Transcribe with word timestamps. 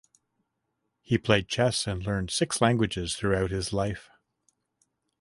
He 1.03 1.19
played 1.19 1.47
chess 1.47 1.85
and 1.85 2.03
learned 2.03 2.31
six 2.31 2.59
languages 2.59 3.15
throughout 3.15 3.51
his 3.51 3.71
life. 3.71 4.09